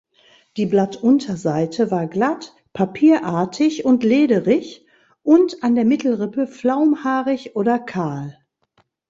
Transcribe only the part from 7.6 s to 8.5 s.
kahl.